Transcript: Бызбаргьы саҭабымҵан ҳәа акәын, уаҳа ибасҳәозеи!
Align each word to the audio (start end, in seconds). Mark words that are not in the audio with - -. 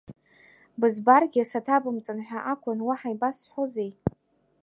Бызбаргьы 0.79 1.43
саҭабымҵан 1.49 2.19
ҳәа 2.27 2.39
акәын, 2.51 2.79
уаҳа 2.87 3.09
ибасҳәозеи! 3.13 3.91